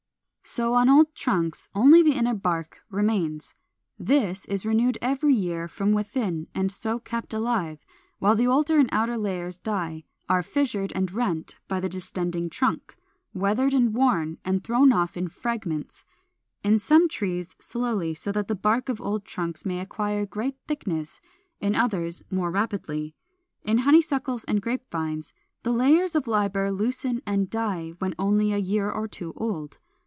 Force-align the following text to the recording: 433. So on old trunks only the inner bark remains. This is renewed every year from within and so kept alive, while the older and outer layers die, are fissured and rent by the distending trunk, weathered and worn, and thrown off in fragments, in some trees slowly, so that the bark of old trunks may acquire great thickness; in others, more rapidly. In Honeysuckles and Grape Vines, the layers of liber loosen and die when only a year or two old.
433. 0.53 0.87
So 0.87 0.91
on 0.91 0.97
old 0.99 1.15
trunks 1.15 1.69
only 1.73 2.01
the 2.03 2.11
inner 2.17 2.33
bark 2.33 2.81
remains. 2.89 3.53
This 3.97 4.43
is 4.45 4.65
renewed 4.65 4.97
every 5.01 5.33
year 5.33 5.69
from 5.69 5.93
within 5.93 6.47
and 6.53 6.69
so 6.69 6.99
kept 6.99 7.33
alive, 7.33 7.79
while 8.19 8.35
the 8.35 8.47
older 8.47 8.77
and 8.77 8.89
outer 8.91 9.17
layers 9.17 9.55
die, 9.55 10.03
are 10.27 10.43
fissured 10.43 10.91
and 10.93 11.09
rent 11.13 11.55
by 11.69 11.79
the 11.79 11.87
distending 11.87 12.49
trunk, 12.49 12.97
weathered 13.33 13.73
and 13.73 13.93
worn, 13.93 14.39
and 14.43 14.61
thrown 14.61 14.91
off 14.91 15.15
in 15.15 15.29
fragments, 15.29 16.03
in 16.65 16.77
some 16.79 17.07
trees 17.07 17.55
slowly, 17.61 18.13
so 18.13 18.29
that 18.33 18.49
the 18.49 18.55
bark 18.55 18.89
of 18.89 18.99
old 18.99 19.23
trunks 19.23 19.63
may 19.65 19.79
acquire 19.79 20.25
great 20.25 20.57
thickness; 20.67 21.21
in 21.61 21.75
others, 21.75 22.23
more 22.29 22.51
rapidly. 22.51 23.15
In 23.63 23.77
Honeysuckles 23.77 24.43
and 24.45 24.61
Grape 24.61 24.89
Vines, 24.91 25.31
the 25.63 25.71
layers 25.71 26.13
of 26.13 26.27
liber 26.27 26.71
loosen 26.71 27.21
and 27.25 27.49
die 27.49 27.93
when 27.99 28.15
only 28.19 28.51
a 28.51 28.57
year 28.57 28.91
or 28.91 29.07
two 29.07 29.31
old. 29.37 29.77